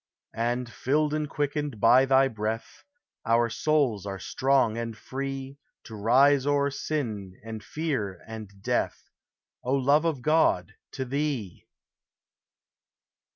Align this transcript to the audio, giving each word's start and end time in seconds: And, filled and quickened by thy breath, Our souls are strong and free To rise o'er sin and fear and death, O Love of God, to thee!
And, 0.33 0.67
filled 0.67 1.13
and 1.13 1.29
quickened 1.29 1.79
by 1.79 2.05
thy 2.05 2.27
breath, 2.27 2.85
Our 3.23 3.51
souls 3.51 4.07
are 4.07 4.17
strong 4.17 4.75
and 4.75 4.97
free 4.97 5.59
To 5.83 5.95
rise 5.95 6.47
o'er 6.47 6.71
sin 6.71 7.39
and 7.45 7.63
fear 7.63 8.23
and 8.27 8.63
death, 8.63 9.11
O 9.63 9.75
Love 9.75 10.05
of 10.05 10.23
God, 10.23 10.73
to 10.93 11.05
thee! 11.05 11.67